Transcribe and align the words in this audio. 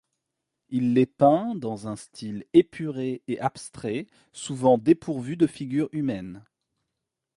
Il 0.69 0.95
les 0.95 1.05
peint 1.05 1.53
dans 1.53 1.87
un 1.87 1.95
style 1.95 2.47
épuré 2.53 3.21
et 3.27 3.39
abstrait, 3.39 4.07
souvent 4.33 4.79
dépourvu 4.79 5.37
de 5.37 5.45
figures 5.45 5.89
humaines. 5.91 6.43